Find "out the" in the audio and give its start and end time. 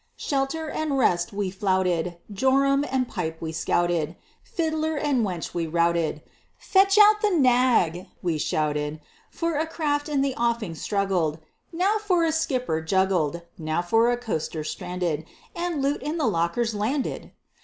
6.97-7.29